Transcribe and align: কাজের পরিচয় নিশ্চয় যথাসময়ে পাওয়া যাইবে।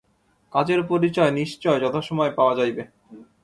কাজের 0.53 0.81
পরিচয় 0.83 1.31
নিশ্চয় 1.31 1.77
যথাসময়ে 1.79 2.35
পাওয়া 2.37 2.53
যাইবে। 2.55 2.83